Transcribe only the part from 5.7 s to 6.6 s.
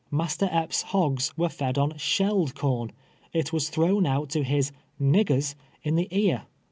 in the ear.